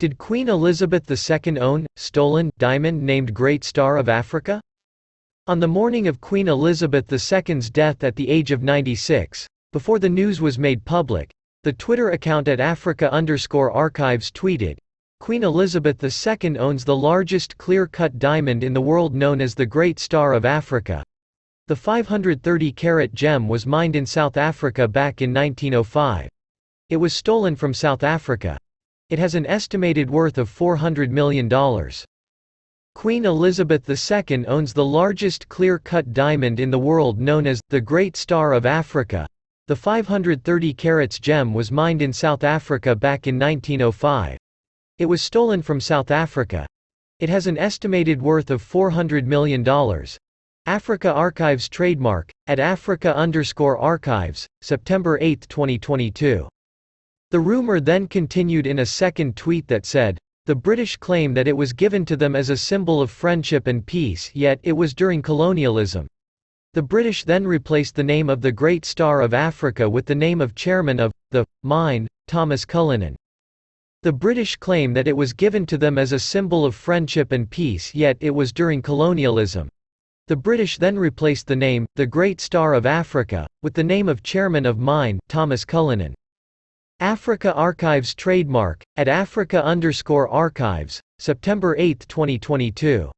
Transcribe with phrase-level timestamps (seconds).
[0.00, 4.58] Did Queen Elizabeth II own, stolen, diamond named Great Star of Africa?
[5.46, 10.08] On the morning of Queen Elizabeth II's death at the age of 96, before the
[10.08, 11.30] news was made public,
[11.64, 14.78] the Twitter account at Africa underscore archives tweeted,
[15.18, 19.98] Queen Elizabeth II owns the largest clear-cut diamond in the world known as the Great
[19.98, 21.04] Star of Africa.
[21.68, 26.30] The 530-carat gem was mined in South Africa back in 1905.
[26.88, 28.56] It was stolen from South Africa.
[29.10, 31.48] It has an estimated worth of $400 million.
[32.94, 38.16] Queen Elizabeth II owns the largest clear-cut diamond in the world known as, the Great
[38.16, 39.26] Star of Africa.
[39.66, 44.38] The 530 carats gem was mined in South Africa back in 1905.
[44.98, 46.64] It was stolen from South Africa.
[47.18, 49.66] It has an estimated worth of $400 million.
[50.66, 56.48] Africa Archives trademark, at Africa underscore archives, September 8, 2022.
[57.30, 61.56] The rumor then continued in a second tweet that said, the British claim that it
[61.56, 65.22] was given to them as a symbol of friendship and peace yet it was during
[65.22, 66.08] colonialism.
[66.74, 70.40] The British then replaced the name of the Great Star of Africa with the name
[70.40, 73.14] of chairman of, the, mine, Thomas Cullinan.
[74.02, 77.48] The British claim that it was given to them as a symbol of friendship and
[77.48, 79.68] peace yet it was during colonialism.
[80.26, 84.22] The British then replaced the name, the Great Star of Africa, with the name of
[84.22, 86.14] chairman of mine, Thomas Cullinan.
[87.00, 93.10] Africa Archives trademark, at Africa underscore archives, September 8, 2022.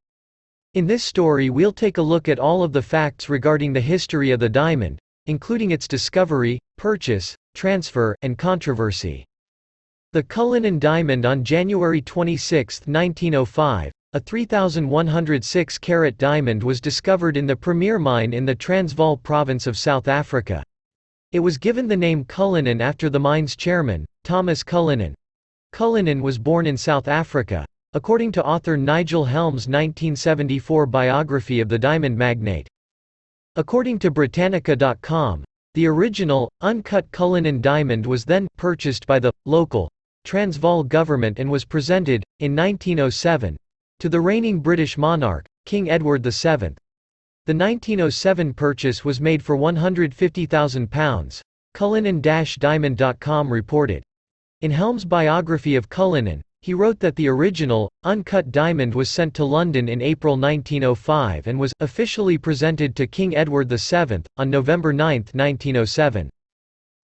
[0.74, 4.30] In this story we'll take a look at all of the facts regarding the history
[4.30, 9.24] of the diamond, including its discovery, purchase, transfer, and controversy.
[10.12, 17.98] The Cullinan diamond on January 26, 1905, a 3,106-carat diamond was discovered in the Premier
[17.98, 20.62] mine in the Transvaal province of South Africa.
[21.32, 25.14] It was given the name Cullinan after the mine's chairman, Thomas Cullinan.
[25.72, 31.78] Cullinan was born in South Africa, according to author Nigel Helme's 1974 biography of the
[31.78, 32.68] diamond magnate.
[33.56, 35.42] According to Britannica.com,
[35.72, 39.88] the original, uncut Cullinan diamond was then purchased by the local
[40.24, 43.56] Transvaal government and was presented, in 1907,
[44.00, 46.76] to the reigning British monarch, King Edward VII.
[47.44, 51.40] The 1907 purchase was made for £150,000,
[51.74, 54.04] Cullinan-Diamond.com reported.
[54.60, 59.44] In Helme's biography of Cullinan, he wrote that the original, uncut diamond was sent to
[59.44, 65.24] London in April 1905 and was officially presented to King Edward VII, on November 9,
[65.32, 66.30] 1907.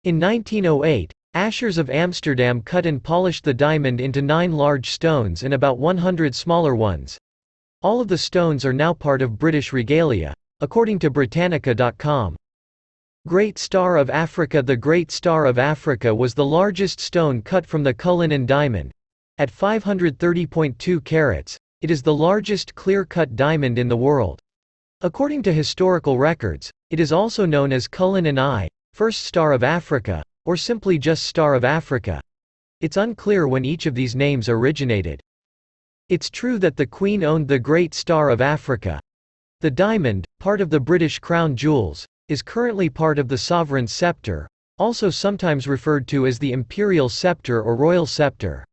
[0.04, 5.52] In 1908, Asscher's of Amsterdam cut and polished the diamond into nine large stones and
[5.52, 7.18] about 100 smaller ones,
[7.82, 10.32] all of the stones are now part of British regalia.
[10.60, 12.36] According to Britannica.com.
[13.26, 17.82] Great Star of Africa The Great Star of Africa was the largest stone cut from
[17.82, 18.92] the Cullinan diamond.
[19.38, 24.38] At 530.2 carats, it is the largest clear-cut diamond in the world.
[25.00, 30.22] According to historical records, it is also known as Cullinan I, First Star of Africa,
[30.44, 32.20] or simply just Star of Africa.
[32.80, 35.20] It's unclear when each of these names originated.
[36.12, 39.00] It's true that the Queen owned the Great Star of Africa.
[39.62, 44.46] The diamond, part of the British crown jewels, is currently part of the sovereign scepter,
[44.76, 48.66] also sometimes referred to as the imperial scepter or royal scepter.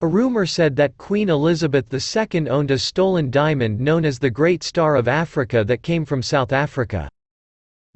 [0.00, 4.62] A rumor said that Queen Elizabeth II owned a stolen diamond known as the Great
[4.62, 7.10] Star of Africa that came from South Africa.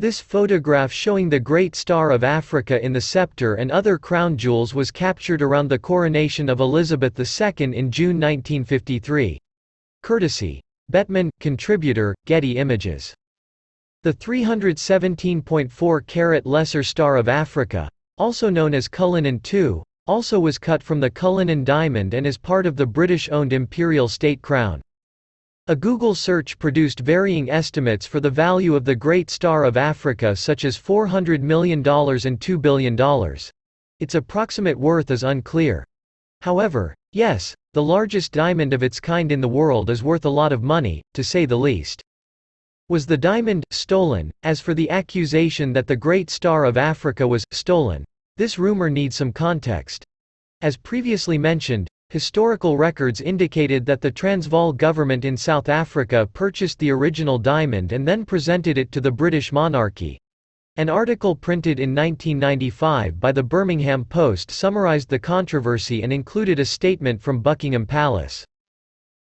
[0.00, 4.72] This photograph showing the Great Star of Africa in the scepter and other crown jewels
[4.72, 9.40] was captured around the coronation of Elizabeth II in June 1953.
[10.04, 10.60] Courtesy.
[10.92, 13.12] Bettmann, contributor, Getty Images.
[14.04, 17.88] The 317.4 carat Lesser Star of Africa,
[18.18, 22.66] also known as Cullinan II, also was cut from the Cullinan diamond and is part
[22.66, 24.80] of the British-owned imperial state crown.
[25.70, 30.34] A Google search produced varying estimates for the value of the Great Star of Africa
[30.34, 33.36] such as $400 million and $2 billion.
[34.00, 35.84] Its approximate worth is unclear.
[36.40, 40.54] However, yes, the largest diamond of its kind in the world is worth a lot
[40.54, 42.02] of money, to say the least.
[42.88, 44.30] Was the diamond stolen?
[44.42, 48.06] As for the accusation that the Great Star of Africa was stolen,
[48.38, 50.02] this rumor needs some context.
[50.62, 56.90] As previously mentioned, Historical records indicated that the Transvaal government in South Africa purchased the
[56.90, 60.18] original diamond and then presented it to the British monarchy.
[60.76, 66.64] An article printed in 1995 by the Birmingham Post summarised the controversy and included a
[66.64, 68.42] statement from Buckingham Palace.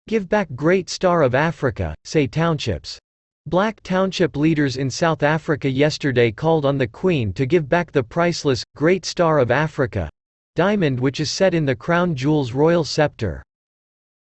[0.09, 2.99] Give back Great Star of Africa, say townships.
[3.45, 8.03] Black township leaders in South Africa yesterday called on the Queen to give back the
[8.03, 10.09] priceless, Great Star of Africa,
[10.55, 13.43] diamond which is set in the crown jewel's royal scepter.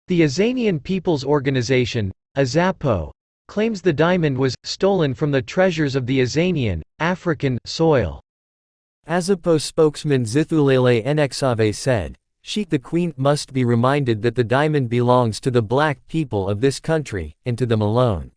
[0.08, 3.12] The Azanian People's Organization, Azapo,
[3.48, 8.22] claims the diamond was, stolen from the treasures of the Azanian, African, soil.
[9.08, 15.40] Azapo spokesman Zithulele Nxave said, Sheikh the Queen must be reminded that the diamond belongs
[15.40, 18.32] to the black people of this country, and to them alone.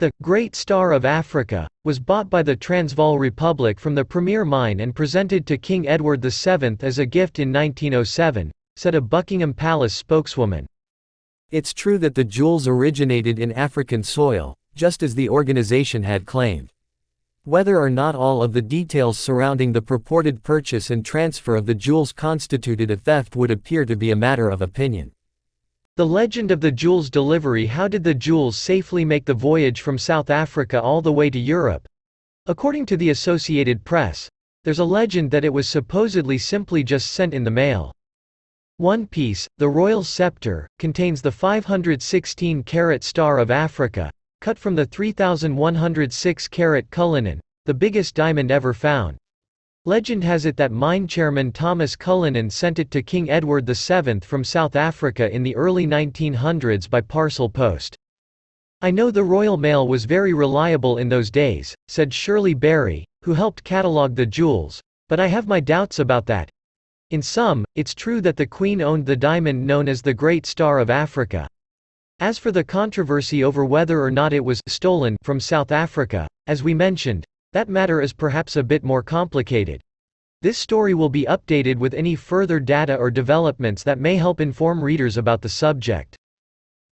[0.00, 4.80] The Great Star of Africa was bought by the Transvaal Republic from the Premier Mine
[4.80, 9.94] and presented to King Edward VII as a gift in 1907, said a Buckingham Palace
[9.94, 10.66] spokeswoman.
[11.52, 16.72] It's true that the jewels originated in African soil, just as the organization had claimed.
[17.44, 21.74] Whether or not all of the details surrounding the purported purchase and transfer of the
[21.74, 25.12] jewels constituted a theft would appear to be a matter of opinion.
[25.96, 29.96] The legend of the jewels delivery How did the jewels safely make the voyage from
[29.96, 31.86] South Africa all the way to Europe?
[32.46, 34.28] According to the Associated Press,
[34.64, 37.92] there's a legend that it was supposedly simply just sent in the mail.
[38.78, 44.10] One piece, the royal scepter, contains the 516-carat Star of Africa,
[44.40, 49.16] cut from the 3,106-carat Cullinan, the biggest diamond ever found.
[49.86, 54.42] Legend has it that mine chairman Thomas Cullinan sent it to King Edward VII from
[54.42, 57.94] South Africa in the early 1900s by parcel post.
[58.80, 63.34] I know the Royal Mail was very reliable in those days, said Shirley Barry, who
[63.34, 66.48] helped catalogue the jewels, but I have my doubts about that.
[67.10, 70.78] In sum, it's true that the Queen owned the diamond known as the Great Star
[70.78, 71.46] of Africa,
[72.20, 76.62] as for the controversy over whether or not it was stolen from South Africa, as
[76.62, 79.80] we mentioned, that matter is perhaps a bit more complicated.
[80.42, 84.82] This story will be updated with any further data or developments that may help inform
[84.82, 86.16] readers about the subject.